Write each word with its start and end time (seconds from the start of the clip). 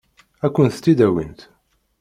Ad 0.45 0.51
kent-tt-id-awint? 0.55 1.39